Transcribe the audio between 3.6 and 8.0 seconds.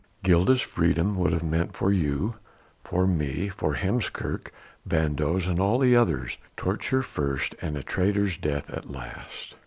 Heemskerk, van Does and all the others, torture first and a